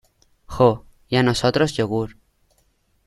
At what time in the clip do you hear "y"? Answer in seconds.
1.09-1.15